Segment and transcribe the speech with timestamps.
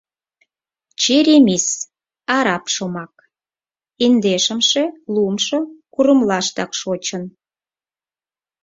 [1.01, 1.65] Черемис—
[2.37, 3.13] араб шомак,
[4.05, 5.57] индешымше-луымшо
[5.93, 7.23] курымлаштак шочын.